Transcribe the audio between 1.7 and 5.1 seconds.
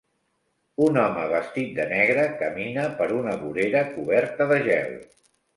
de negre camina per una vorera coberta de gel